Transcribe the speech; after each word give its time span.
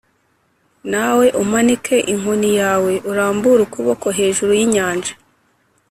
nawe 0.91 1.25
umanike 1.43 1.97
inkoni 2.13 2.49
yawe, 2.61 2.91
urambure 3.11 3.61
ukuboko 3.63 4.07
hejuru 4.17 4.51
y’inyanja, 4.59 5.13